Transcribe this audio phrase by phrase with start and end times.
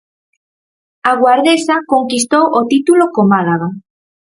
[1.11, 3.69] A guardesa conquistou o título co Málaga.